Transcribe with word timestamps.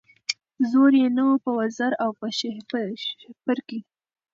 زور 0.69 0.91
یې 1.01 1.07
نه 1.17 1.23
وو 1.27 1.35
په 1.43 1.51
وزر 1.59 1.91
او 2.03 2.09
په 2.19 2.27
شهپر 2.39 3.57
کي 3.67 3.79